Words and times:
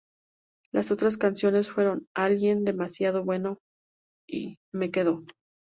Las 0.71 0.89
otras 0.91 1.15
canciones 1.17 1.69
fueron 1.69 2.07
"Alguien", 2.15 2.65
"Demasiado 2.65 3.23
Bueno" 3.23 3.59
y 4.27 4.57
"Me 4.73 4.89
Quedo". 4.89 5.23